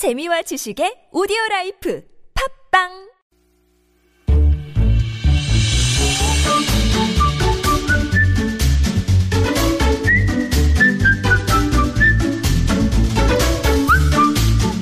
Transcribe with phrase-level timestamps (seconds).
[0.00, 2.02] 재미와 지식의 오디오 라이프
[2.72, 2.88] 팟빵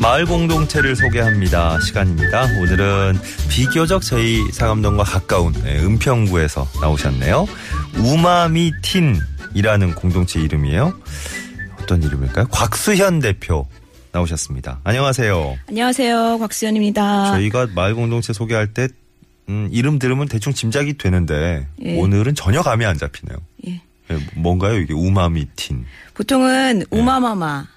[0.00, 1.80] 마을 공동체를 소개합니다.
[1.80, 2.44] 시간입니다.
[2.60, 3.18] 오늘은
[3.50, 7.48] 비교적 저희 상암동과 가까운 네, 은평구에서 나오셨네요.
[7.96, 10.96] 우마미틴이라는 공동체 이름이에요.
[11.82, 12.46] 어떤 이름일까요?
[12.52, 13.66] 곽수현 대표
[14.18, 14.80] 나오셨습니다.
[14.84, 15.58] 안녕하세요.
[15.68, 16.38] 안녕하세요.
[16.38, 17.32] 곽수연입니다.
[17.32, 18.88] 저희가 마을 공동체 소개할 때
[19.48, 21.98] 음, 이름 들으면 대충 짐작이 되는데 예.
[21.98, 23.38] 오늘은 전혀 감이 안 잡히네요.
[23.68, 23.82] 예.
[24.10, 24.78] 예, 뭔가요?
[24.78, 25.84] 이게 우마미틴.
[26.14, 27.68] 보통은 우마마마, 네.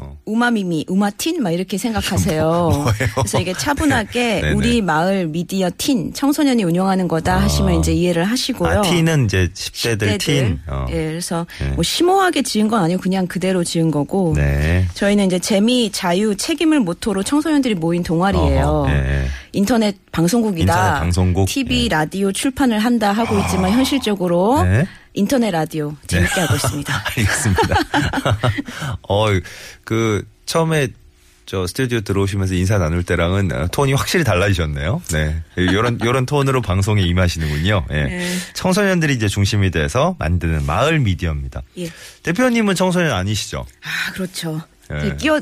[0.00, 0.16] 어.
[0.24, 2.86] 우마미미, 우마틴 막 이렇게 생각하세요.
[3.14, 4.52] 그래서 이게 차분하게.
[4.56, 8.78] 우리 마을 미디어 틴 청소년이 운영하는 거다 하시면 이제 이해를 하시고요.
[8.78, 10.20] 아, 틴은 이제 10대들 10대들.
[10.20, 10.60] Teen.
[10.66, 10.86] 어.
[10.90, 11.70] 예, 그래서 네.
[11.70, 14.34] 뭐 심오하게 지은 건 아니고 그냥 그대로 지은 거고.
[14.36, 14.86] 네.
[14.94, 18.86] 저희는 이제 재미, 자유, 책임을 모토로 청소년들이 모인 동아리예요.
[18.88, 19.26] 예.
[19.58, 20.72] 인터넷 방송국이다.
[20.72, 21.48] 인터넷 방송국.
[21.48, 21.88] TV, 예.
[21.88, 24.86] 라디오 출판을 한다 하고 있지만 현실적으로 네.
[25.14, 27.04] 인터넷 라디오 재밌게 하고 있습니다.
[27.06, 27.76] 알겠습니다.
[29.08, 29.26] 어,
[29.82, 30.88] 그, 처음에
[31.44, 35.02] 저 스튜디오 들어오시면서 인사 나눌 때랑은 어, 톤이 확실히 달라지셨네요.
[35.12, 35.42] 네.
[35.58, 37.86] 요런, 요런 톤으로 방송에 임하시는군요.
[37.90, 37.94] 예.
[38.04, 38.36] 네.
[38.54, 41.62] 청소년들이 이제 중심이 돼서 만드는 마을 미디어입니다.
[41.78, 41.90] 예.
[42.22, 43.66] 대표님은 청소년 아니시죠?
[43.82, 44.60] 아, 그렇죠.
[44.92, 44.98] 예.
[45.00, 45.40] 되게 끼워,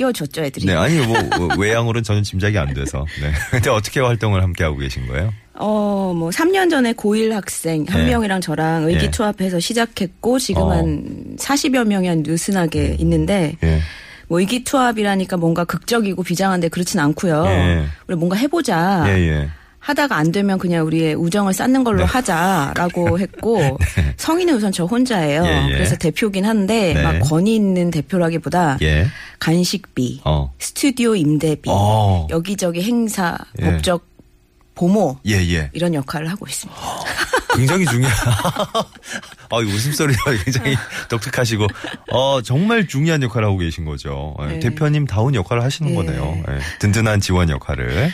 [0.00, 0.66] 끼워줬죠, 애들이.
[0.66, 0.74] 네.
[0.74, 3.04] 아니, 뭐, 뭐 외향으로는 전혀 짐작이 안 돼서.
[3.20, 3.30] 네.
[3.50, 5.32] 근데 어떻게 활동을 함께 하고 계신 거예요?
[5.54, 8.10] 어, 뭐, 3년 전에 고1 학생 한 네.
[8.10, 10.70] 명이랑 저랑 의기투합해서 시작했고, 지금 어.
[10.70, 13.80] 한 40여 명이 한 느슨하게 있는데, 예.
[14.28, 17.44] 뭐, 의기투합이라니까 뭔가 극적이고 비장한데 그렇진 않고요.
[17.46, 17.84] 예.
[18.06, 19.04] 우리 뭔가 해보자.
[19.08, 19.50] 예, 예.
[19.80, 22.04] 하다가 안 되면 그냥 우리의 우정을 쌓는 걸로 네.
[22.04, 23.78] 하자라고 했고
[24.18, 25.44] 성인은 우선 저 혼자예요.
[25.44, 25.72] 예, 예.
[25.72, 27.02] 그래서 대표긴 한데 네.
[27.02, 29.06] 막 권위 있는 대표라기보다 예.
[29.38, 30.52] 간식비, 어.
[30.58, 32.26] 스튜디오 임대비, 어.
[32.30, 33.64] 여기저기 행사, 예.
[33.64, 34.08] 법적
[34.74, 35.70] 보모 예, 예.
[35.72, 36.80] 이런 역할을 하고 있습니다.
[37.56, 38.14] 굉장히 중요한.
[39.50, 40.76] 아, 이 웃음소리가 굉장히
[41.08, 41.66] 독특하시고,
[42.12, 44.36] 어, 정말 중요한 역할을 하고 계신 거죠.
[44.42, 44.58] 예, 네.
[44.60, 45.96] 대표님 다운 역할을 하시는 네.
[45.96, 46.42] 거네요.
[46.48, 48.12] 예, 든든한 지원 역할을.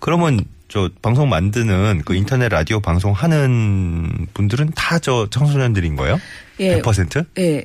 [0.00, 6.18] 그러면 저 방송 만드는 그 인터넷 라디오 방송 하는 분들은 다 저 청소년들인 거예요?
[6.60, 6.80] 예.
[6.82, 7.24] 100%?
[7.38, 7.64] 예.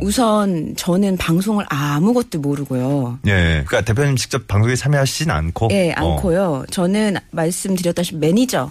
[0.00, 3.18] 우선 저는 방송을 아무것도 모르고요.
[3.26, 3.62] 예.
[3.66, 5.68] 그러니까 대표님 직접 방송에 참여하시진 않고.
[5.72, 6.14] 예, 어.
[6.14, 6.64] 않고요.
[6.70, 8.70] 저는 말씀드렸다시피 매니저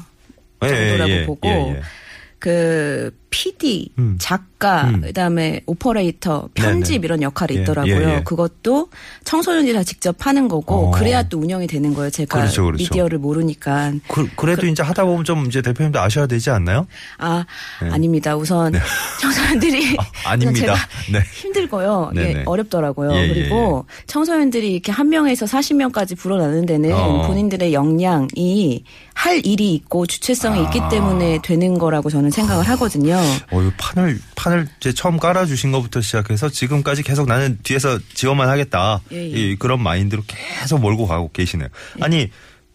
[0.63, 1.81] 예, 예, 정도라고 예, 보고 예, 예.
[2.39, 4.17] 그 PD, 음.
[4.19, 5.01] 작가, 음.
[5.01, 7.05] 그다음에 오퍼레이터, 편집 네네.
[7.05, 8.09] 이런 역할이 예, 있더라고요.
[8.09, 8.21] 예, 예.
[8.23, 8.89] 그것도
[9.23, 10.91] 청소년들이 다 직접 하는 거고 어.
[10.91, 12.09] 그래야 또 운영이 되는 거예요.
[12.09, 12.83] 제가 그렇죠, 그렇죠.
[12.83, 13.93] 미디어를 모르니까.
[14.09, 16.85] 그, 그래도 이제 하다 보면 좀 이제 대표님도 아셔야 되지 않나요?
[17.17, 17.45] 아,
[17.79, 18.35] 아닙니다.
[18.35, 18.73] 우선
[19.21, 19.97] 청소년들이 네.
[20.25, 20.59] 아, 아닙니다.
[20.75, 20.75] 제가
[21.11, 21.23] 네.
[21.33, 22.11] 힘들고요.
[22.15, 22.43] 예, 네네.
[22.45, 23.13] 어렵더라고요.
[23.13, 27.27] 예, 예, 그리고 청소년들이 이렇게 한 명에서 40명까지 불어나는 데는 어.
[27.27, 28.83] 본인들의 역량이
[29.13, 30.89] 할 일이 있고 주체성이 있기 아.
[30.89, 33.20] 때문에 되는 거라고 저는 생각을 하거든요.
[33.51, 39.01] 어, 이 판을, 판을 이제 처음 깔아주신 것부터 시작해서 지금까지 계속 나는 뒤에서 지원만 하겠다.
[39.11, 39.29] 예, 예.
[39.29, 41.69] 이, 그런 마인드로 계속 몰고 가고 계시네요.
[41.99, 42.29] 아니,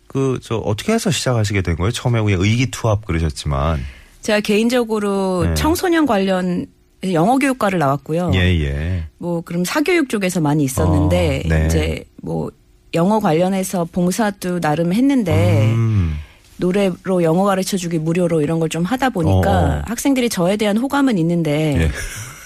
[0.06, 1.90] 그, 저, 어떻게 해서 시작하시게 된 거예요?
[1.90, 3.84] 처음에 그냥 의기투합 그러셨지만.
[4.22, 5.54] 제가 개인적으로 네.
[5.54, 6.66] 청소년 관련
[7.12, 8.32] 영어 교육과를 나왔고요.
[8.34, 9.04] 예, 예.
[9.18, 11.66] 뭐 그럼 사교육 쪽에서 많이 있었는데 어, 네.
[11.66, 12.50] 이제 뭐
[12.94, 16.18] 영어 관련해서 봉사도 나름 했는데 음,
[16.58, 19.82] 노래로 영어 가르쳐 주기 무료로 이런 걸 좀 하다 보니까 어.
[19.86, 21.90] 학생들이 저에 대한 호감은 있는데 예.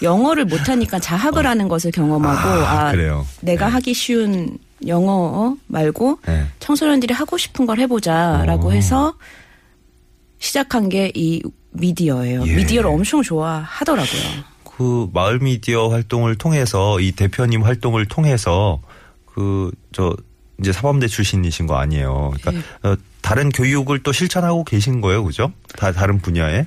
[0.03, 3.27] 영어를 못 하니까 자학을 하는 것을 경험하고 아, 아, 그래요.
[3.41, 3.73] 내가 네.
[3.73, 6.47] 하기 쉬운 영어 말고 네.
[6.59, 8.71] 청소년들이 하고 싶은 걸 해보자라고 어.
[8.73, 9.15] 해서
[10.39, 12.47] 시작한 게 이 미디어예요.
[12.47, 12.57] 예.
[12.57, 14.23] 미디어를 엄청 좋아하더라고요.
[14.65, 18.81] 그 마을 미디어 활동을 통해서 이 대표님 활동을 통해서
[19.27, 20.17] 그 저
[20.61, 22.33] 이제 사범대 출신이신 거 아니에요.
[22.41, 22.89] 그러니까 예.
[22.89, 25.53] 어, 다른 교육을 또 실천하고 계신 거예요, 그죠?
[25.77, 26.67] 다 다른 분야에.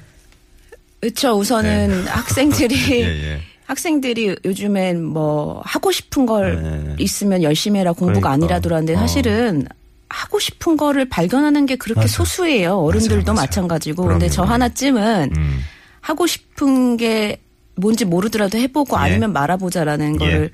[1.00, 1.34] 그렇죠.
[1.38, 3.02] 우선은 학생들이 네.
[3.04, 3.42] 예, 예.
[3.66, 6.96] 학생들이 요즘엔 뭐 하고 싶은 걸 네.
[7.00, 8.32] 있으면 열심히 해라 공부가 그러니까.
[8.32, 9.00] 아니라더라는데 어.
[9.00, 9.68] 사실은
[10.10, 12.08] 하고 싶은 거를 발견하는 게 그렇게 맞아요.
[12.08, 12.78] 소수예요.
[12.78, 13.46] 어른들도 맞아요, 맞아요.
[13.48, 14.04] 마찬가지고.
[14.04, 14.20] 그럼요.
[14.20, 15.60] 근데 저 하나쯤은 음.
[16.02, 17.42] 하고 싶은 게
[17.76, 19.02] 뭔지 모르더라도 해보고 예.
[19.02, 20.18] 아니면 말아보자라는 예.
[20.18, 20.52] 거를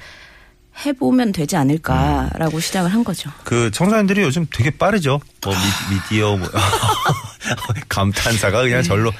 [0.85, 3.29] 해보면 되지 않을까라고 시작을 한 거죠.
[3.43, 5.19] 그 청소년들이 요즘 되게 빠르죠.
[5.43, 6.47] 뭐 미, 디어 뭐
[7.89, 9.11] 감탄사가 그냥 절로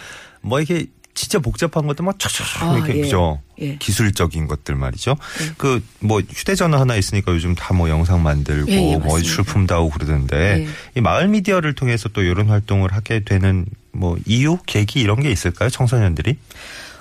[0.41, 0.85] 뭐 이렇게
[1.15, 3.01] 진짜 복잡한 것도 막 촥촥 아, 이렇게 예.
[3.01, 3.41] 그죠.
[3.59, 3.75] 예.
[3.75, 5.17] 기술적인 것들 말이죠.
[5.57, 9.19] 그뭐 휴대전화 하나 있으니까 요즘 다 뭐 영상 만들고 예, 예, 뭐.
[9.21, 10.67] 출품도 하고 그러던데 예.
[10.95, 15.69] 이 마을 미디어를 통해서 또 이런 활동을 하게 되는 뭐 이유, 계기 이런 게 있을까요?
[15.69, 16.38] 청소년들이?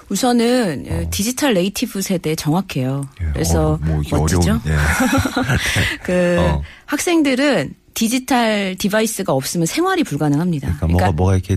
[0.09, 3.03] 우선은 어, 디지털 native 세대 정확해요.
[3.21, 4.61] 예, 그래서 어, 뭐 멋지죠.
[4.67, 4.73] 예.
[6.03, 6.63] 그 어.
[6.87, 10.77] 학생들은 디지털 device가 없으면 생활이 불가능합니다.
[10.77, 11.57] 그러니까 뭐가 뭐가 이렇게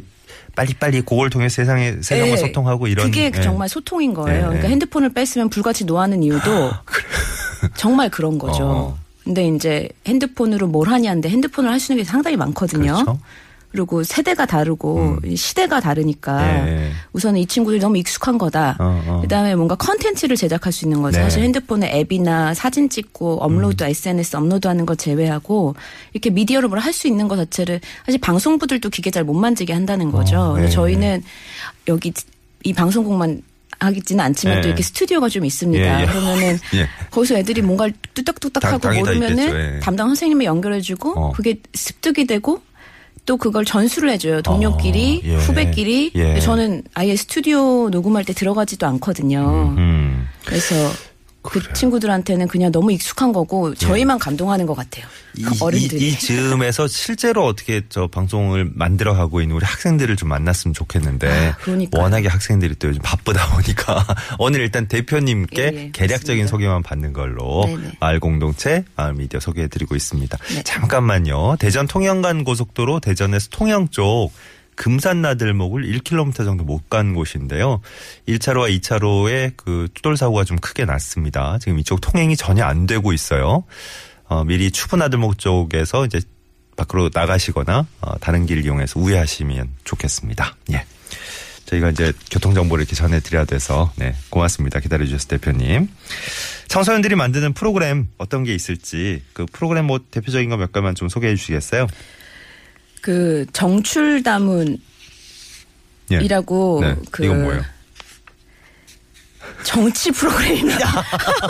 [0.55, 3.41] 빨리빨리 그걸 통해 세상에 세상과 예, 소통하고 이런 그게 예.
[3.41, 4.37] 정말 소통인 거예요.
[4.37, 4.71] 예, 그러니까 예.
[4.71, 6.71] 핸드폰을 뺏으면 불같이 노하는 이유도
[7.77, 8.63] 정말 그런 거죠.
[8.65, 8.97] 어.
[9.23, 12.93] 근데 이제 핸드폰으로 뭘 하냐인데 핸드폰을 할 수 있는 게 상당히 많거든요.
[12.93, 13.19] 그렇죠.
[13.73, 13.77] 음.
[13.77, 16.91] 그리고 세대가 다르고 시대가 다르니까 예.
[17.13, 18.75] 우선은 이 친구들이 너무 익숙한 거다.
[18.79, 19.21] 어, 어.
[19.21, 21.17] 그다음에 뭔가 컨텐츠를 제작할 수 있는 거죠.
[21.19, 21.23] 네.
[21.23, 23.89] 사실 핸드폰에 앱이나 사진 찍고 업로드 음.
[23.89, 25.75] SNS 업로드하는 거 제외하고
[26.13, 30.11] 이렇게 미디어로 뭘 할 수 있는 것 자체를 사실 방송부들도 기계 잘 못 만지게 한다는
[30.11, 30.37] 거죠.
[30.39, 30.67] 어, 네.
[30.69, 31.23] 저희는
[31.87, 32.11] 여기
[32.63, 33.41] 이 방송국만
[33.79, 34.61] 하겠지는 않지만 네.
[34.61, 35.99] 또 이렇게 스튜디오가 좀 있습니다.
[35.99, 36.05] 예, 예.
[36.05, 36.87] 그러면은 예.
[37.09, 37.87] 거기서 애들이 뭔가
[38.59, 39.75] 다 모르면은.
[39.75, 39.79] 예.
[39.79, 41.31] 담당 선생님이 연결해주고 어.
[41.31, 42.61] 그게 습득이 되고
[43.25, 44.41] 또 그걸 전수를 해줘요.
[44.41, 45.35] 동료끼리, 어, 예.
[45.35, 46.11] 후배끼리.
[46.15, 46.39] 예.
[46.39, 49.75] 저는 아예 스튜디오 녹음할 때 들어가지도 않거든요.
[49.77, 50.27] 음.
[50.45, 50.75] 그래서
[51.41, 55.05] 그 친구들한테는 그냥 너무 익숙한 거고 저희만 감동하는 것 같아요.
[55.35, 56.05] 이, 어른들이.
[56.05, 61.29] 이, 이 즈음에서 실제로 어떻게 저 방송을 만들어 가고 있는 우리 학생들을 좀 만났으면 좋겠는데
[61.29, 61.57] 아.
[61.97, 64.05] 워낙에 학생들이 또 요즘 바쁘다 보니까
[64.37, 66.47] 오늘 일단 대표님께 예, 예, 계략적인 맞습니다.
[66.47, 67.93] 소개만 받는 걸로 네네.
[67.99, 70.37] 마을 공동체 마을 미디어 소개해 드리고 있습니다.
[70.53, 70.63] 네.
[70.63, 71.55] 잠깐만요.
[71.59, 74.31] 대전 통영간 고속도로 대전에서 통영 쪽
[74.75, 77.81] 금산 나들목을 1km 정도 못 간 곳인데요.
[78.27, 81.57] 1차로와 2차로에 그 추돌 사고가 좀 크게 났습니다.
[81.59, 83.63] 지금 이쪽 통행이 전혀 안 되고 있어요.
[84.25, 86.19] 어, 미리 추분 나들목 쪽에서 이제
[86.77, 90.55] 밖으로 나가시거나 어, 다른 길 이용해서 우회하시면 좋겠습니다.
[90.73, 90.85] 예.
[91.65, 94.79] 저희가 이제 교통 정보를 이렇게 전해드려야 돼서 네 고맙습니다.
[94.81, 95.87] 기다려주셔서 대표님.
[96.67, 101.35] 청소년들이 만드는 프로그램 어떤 게 있을지 그 프로그램 뭐 대표적인 거 몇 가지만 좀 소개해
[101.35, 101.87] 주시겠어요?
[103.01, 104.79] 그 정출다문이라고
[106.11, 106.17] 예.
[106.17, 106.95] 네.
[107.11, 107.61] 그 이건 뭐예요?
[109.63, 111.03] 정치 프로그램입니다.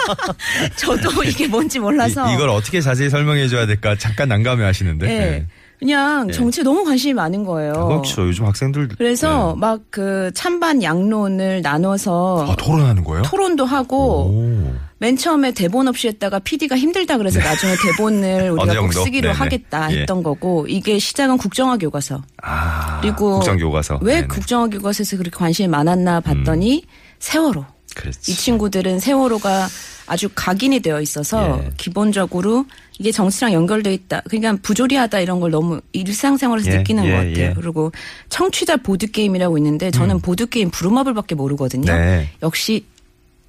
[0.76, 2.34] 저도 이게 뭔지 몰라서.
[2.34, 5.06] 이, 걸 어떻게 자세히 설명해 줘야 될까 잠깐 난감해 하시는데.
[5.06, 5.20] 예.
[5.20, 5.48] 네.
[5.80, 6.32] 그냥 예.
[6.32, 7.74] 정치에 너무 관심이 많은 거예요.
[7.74, 8.28] 그렇죠.
[8.28, 9.62] 요즘 학생들 그래서 네.
[9.62, 13.24] 막그 찬반 양론을 나눠서 아, 토론하는 거예요?
[13.24, 14.61] 토론도 하고 오.
[15.02, 18.94] 맨 처음에 대본 없이 했다가 PD가 힘들다 그래서 나중에 대본을 우리가 꼭?
[18.94, 19.34] 쓰기로 네네.
[19.34, 20.02] 하겠다 예.
[20.02, 22.22] 했던 거고 이게 시작은 국정화 교과서.
[22.44, 23.02] 아.
[23.02, 23.98] 그리고 국정 교과서.
[24.04, 24.26] 왜 네네.
[24.26, 24.28] 음.
[24.28, 26.84] 국정화 교과서에서 그렇게 관심이 많았나 봤더니
[27.18, 27.66] 세월호.
[27.96, 28.32] 그렇지.
[28.32, 29.68] 이 친구들은 세월호가
[30.06, 31.72] 아주 각인이 되어 있어서 예.
[31.78, 32.66] 기본적으로
[33.00, 34.22] 이게 정치랑 연결돼 있다.
[34.30, 37.38] 그러니까 부조리하다 이런 걸 너무 일상생활에서 예, 느끼는 예, 것 같아요.
[37.38, 37.54] 예.
[37.56, 37.92] 그리고
[38.30, 41.92] 청취자 보드 게임이라고 있는데 저는 보드 게임 부루마블밖에 모르거든요.
[41.92, 42.30] 네.
[42.44, 42.86] 역시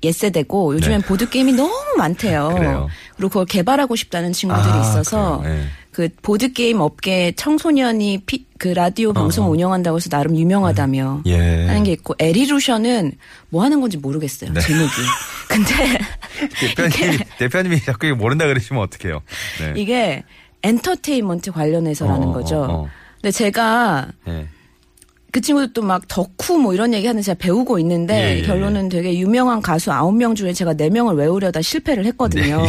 [0.02, 1.06] 옛세대고 요즘엔 네.
[1.06, 2.50] 보드 게임이 너무 많대요.
[2.56, 2.88] 그래요.
[3.16, 5.43] 그리고 그걸 개발하고 싶다는 친구들이 아, 있어서.
[5.44, 5.64] 예.
[5.93, 9.50] 그 보드 게임 업계 청소년이 피, 그 라디오 방송 어, 어.
[9.50, 11.66] 을 운영한다고 해서 나름 유명하다며 예.
[11.66, 13.12] 하는 게 있고 에리루션은
[13.50, 14.60] 뭐 하는 건지 모르겠어요 네.
[14.60, 14.90] 제목이.
[15.49, 15.99] 근데
[16.78, 19.20] 대표님이 대표님이 자꾸 모른다 그러시면 어떡해요?
[19.60, 19.75] 네.
[19.76, 20.22] 이게
[20.62, 22.62] 엔터테인먼트 관련해서라는 어, 거죠.
[22.62, 22.88] 어, 어.
[23.20, 24.49] 근데 제가 예.
[25.32, 29.19] 그 친구들 또막 덕후 뭐 이런 얘기 하는 제가 배우고 있는데 예, 예, 결론은 되게
[29.19, 32.62] 유명한 가수 9명 중에 제가 4명을 외우려다 실패를 했거든요.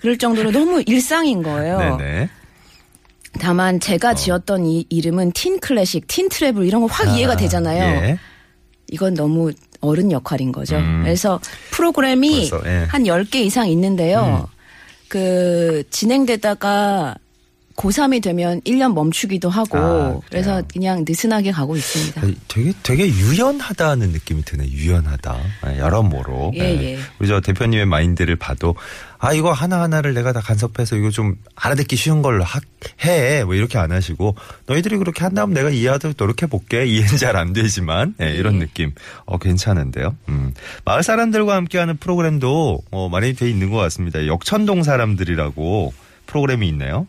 [0.00, 1.96] 그럴 정도로 너무 일상인 거예요.
[1.96, 2.30] 네, 네.
[3.40, 7.82] 다만 제가 지었던 이 이름은 틴 클래식, 틴 트래블 이런 거확 이해가 되잖아요.
[7.82, 8.18] 예.
[8.90, 10.76] 이건 너무 어른 역할인 거죠.
[10.76, 11.02] 음.
[11.04, 11.38] 그래서
[11.70, 12.86] 프로그램이 벌써, 예.
[12.88, 14.48] 한 10개 이상 있는데요.
[14.48, 14.58] 음.
[15.06, 17.14] 그 진행되다가
[17.78, 20.18] 고3이 되면 1년 멈추기도 하고 아?
[20.28, 22.20] 그래서 그냥 느슨하게 가고 있습니다.
[22.48, 24.68] 되게 되게 유연하다는 느낌이 드네.
[24.68, 25.36] 유연하다.
[25.62, 26.52] 아, 여러모로.
[26.56, 26.98] 예, 예.
[27.20, 28.74] 우리 저 대표님의 마인드를 봐도
[29.20, 32.60] 아 이거 하나 하나를 내가 다 간섭해서 이거 좀 알아듣기 쉬운 걸로 하,
[33.04, 33.44] 해.
[33.44, 34.34] 뭐 이렇게 안 하시고
[34.66, 36.84] 너희들이 그렇게 한다면 내가 이해하도록 노력해 볼게.
[36.84, 38.92] 이해는 잘 안 되지만 예, 이런 느낌.
[39.24, 40.16] 어 괜찮은데요.
[40.28, 40.52] 음.
[40.84, 44.26] 마을 사람들과 함께하는 프로그램도 어, 많이 돼 있는 것 같습니다.
[44.26, 45.92] 역천동 사람들이라고
[46.28, 47.06] 프로그램이 있네요.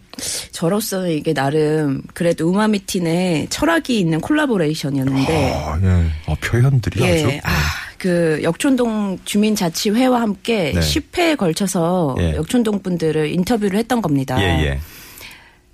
[0.51, 6.05] 저로서는 이게 나름 그래도 우마미틴에 철학이 있는 콜라보레이션이었는데 아, 예.
[6.25, 7.29] 어, 표현들이 아주.
[7.29, 7.51] 예, 아,
[7.97, 10.79] 그 역촌동 주민자치회와 함께 네.
[10.79, 12.35] 10회에 걸쳐서 예.
[12.35, 14.41] 역촌동 분들을 인터뷰를 했던 겁니다.
[14.41, 14.79] 예, 예.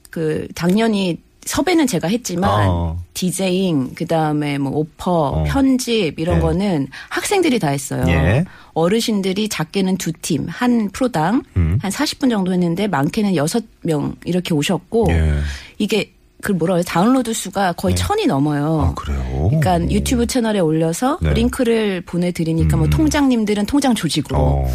[0.09, 2.99] 그 당연히 섭외는 제가 했지만 어.
[3.13, 5.43] 디제잉 그다음에 뭐 오퍼, 어.
[5.43, 6.41] 편집 이런 예.
[6.41, 8.03] 거는 학생들이 다 했어요.
[8.07, 8.45] 예.
[8.73, 11.77] 어르신들이 작게는 두 팀, 한 프로당 음.
[11.81, 15.39] 한 40분 정도 했는데 많게는 여섯 명 이렇게 오셨고 예.
[15.77, 16.11] 이게
[16.41, 16.83] 그 뭐라 해요?
[16.85, 18.81] 다운로드 수가 거의 천이 넘어요.
[18.81, 19.49] 아, 그래요?
[19.49, 21.33] 그러니까 유튜브 채널에 올려서 네.
[21.33, 22.89] 링크를 보내드리니까 뭐 음.
[22.89, 24.73] 통장님들은 통장 조직으로 어.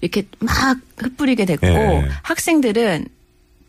[0.00, 2.08] 이렇게 막 흩뿌리게 됐고 예.
[2.22, 3.06] 학생들은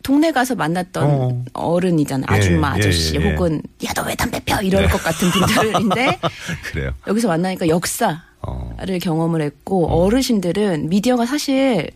[0.02, 1.44] 동네 가서 만났던 어.
[1.54, 1.80] 어.
[1.80, 3.30] 른이잖아 예, 아줌마, 예, 아저씨, 예, 예.
[3.32, 6.18] 혹은 야 너 왜 담배 펴 이럴 것 같은 분들인데
[6.72, 6.92] 그래요.
[7.06, 8.74] 여기서 만나니까 역사를 어.
[9.00, 11.90] 경험을 했고 어르신들은 미디어가 사실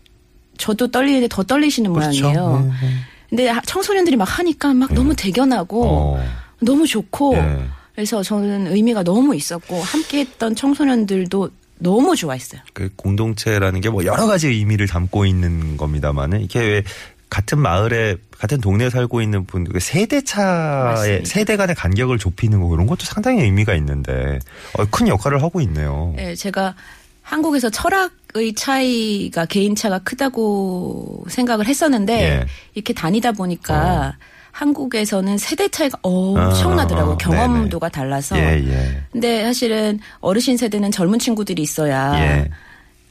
[0.57, 2.23] 저도 떨리는데 더 떨리시는 그렇죠.
[2.29, 2.59] 모양이에요.
[2.81, 2.93] 네, 네.
[3.29, 6.23] 근데 하- 청소년들이 막 하니까 막 너무 대견하고 어.
[6.61, 7.59] 너무 좋고 예.
[7.93, 11.49] 그래서 저는 의미가 너무 있었고 함께했던 청소년들도
[11.79, 12.61] 너무 좋아했어요.
[12.73, 16.83] 그 공동체라는 게 뭐 여러 가지 의미를 담고 있는 겁니다만은 이게 왜
[17.29, 21.25] 같은 마을에 같은 동네에 살고 있는 분들 그 세대 차의.
[21.25, 24.39] 세대 간의 간격을 좁히는 거 그런 것도 상당히 의미가 있는데
[24.77, 26.13] 어, 큰 역할을 하고 있네요.
[26.17, 26.75] 예, 제가
[27.23, 32.45] 한국에서 철학의 차이가 개인 차가 크다고 생각을 했었는데 예.
[32.73, 34.15] 이렇게 다니다 보니까
[34.51, 37.11] 한국에서는 세대 차이가 엄청나더라고요.
[37.11, 38.39] 아, 아, 경험도가 달라서.
[38.39, 39.03] 예, 예.
[39.11, 42.49] 근데 사실은 어르신 세대는 젊은 친구들이 있어야 예.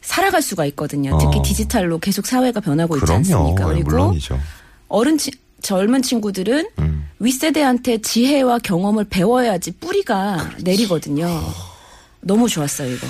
[0.06, 1.18] 살아갈 수가 있거든요.
[1.20, 1.42] 특히 어.
[1.42, 3.18] 디지털로 계속 사회가 변하고 있지 그럼요.
[3.18, 3.64] 않습니까?
[3.64, 4.40] 예, 그리고 물론이죠.
[4.88, 5.32] 어른 치,
[5.62, 7.08] 젊은 친구들은 음.
[7.18, 11.26] 윗세대한테 지혜와 경험을 배워야지 뿌리가 내리거든요.
[12.20, 13.06] 너무 좋았어요, 이거.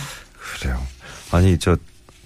[0.58, 0.82] 그래요.
[1.32, 1.76] 아니 저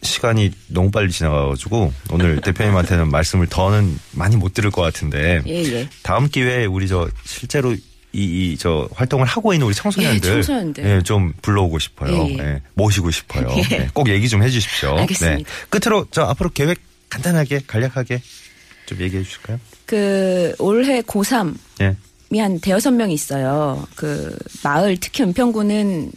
[0.03, 5.89] 시간이 너무 빨리 지나가가지고 오늘 대표님한테는 말씀을 더는 많이 못 들을 것 같은데 예, 예.
[6.05, 7.75] 다음 기회에 우리 저 실제로
[8.13, 10.85] 이 저 활동을 하고 있는 우리 청소년들, 예, 청소년들.
[10.85, 12.13] 예, 좀 불러오고 싶어요.
[12.29, 12.39] 예, 예.
[12.39, 13.49] 예, 모시고 싶어요.
[13.57, 13.77] 예.
[13.77, 14.97] 예, 꼭 얘기 좀 해주십시오.
[14.99, 15.37] 알겠습니다.
[15.39, 15.45] 네.
[15.69, 18.21] 끝으로 저 앞으로 계획 간단하게 간략하게
[18.87, 19.61] 좀 얘기해 주실까요?
[19.87, 21.97] 그 올해 고3 예.
[22.33, 23.87] 이한 대여섯 명 있어요.
[23.97, 26.13] 그 마을 특히 은평구는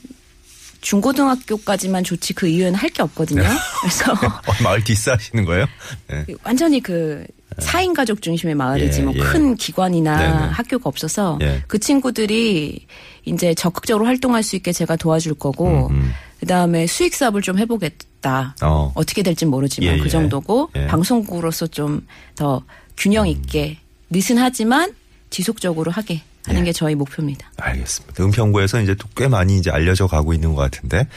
[0.82, 3.42] 중고등학교까지만 좋지 그 이후에는 할 게 없거든요.
[3.42, 3.50] 네.
[3.82, 5.66] 그래서 어, 마을 디스하시는 거예요?
[6.08, 6.26] 네.
[6.44, 7.26] 완전히 그
[7.58, 9.20] 4인 가족 중심의 마을이지 예, 뭐 예.
[9.20, 10.52] 큰 기관이나 네네.
[10.52, 11.64] 학교가 없어서 예.
[11.68, 12.86] 그 친구들이
[13.26, 16.12] 이제 적극적으로 활동할 수 있게 제가 도와줄 거고 음, 음.
[16.40, 18.56] 그다음에 수익 사업을 좀 해보겠다.
[18.62, 18.92] 어.
[18.96, 20.10] 어떻게 될지 모르지만 예, 그 예.
[20.10, 20.88] 정도고 예.
[20.88, 22.02] 방송국으로서 좀
[22.36, 22.64] 더
[22.98, 23.78] 균형 있게
[24.10, 24.94] 느슨하지만
[25.30, 26.66] 지속적으로 하게 하는 예.
[26.66, 27.52] 게 저희 목표입니다.
[27.58, 28.24] 알겠습니다.
[28.24, 31.08] 은평구에서 이제 또 꽤 많이 이제 알려져 가고 있는 것 같은데,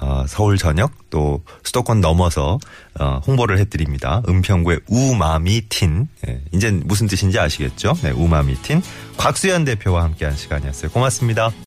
[0.00, 2.58] 어, 서울 전역 또 수도권 넘어서,
[2.98, 4.22] 어, 홍보를 해드립니다.
[4.28, 6.08] 은평구의 우마미틴.
[6.28, 7.94] 예, 이제 무슨 뜻인지 아시겠죠?
[8.02, 8.82] 네, 우마미틴.
[9.16, 10.90] 곽수현 대표와 함께 한 시간이었어요.
[10.90, 11.52] 고맙습니다.